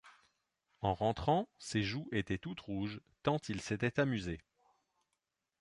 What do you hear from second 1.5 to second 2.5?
ses joues étaient